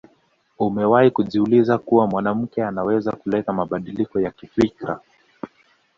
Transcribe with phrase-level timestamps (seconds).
[0.59, 4.99] Umewahi kujiuliza kuwa mwanamke anaweza kuleta mabadiliko ya kifikra